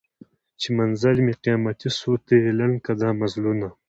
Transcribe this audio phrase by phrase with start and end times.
[0.59, 3.67] چي منزل مي قیامتي سو ته یې لنډ کي دا مزلونه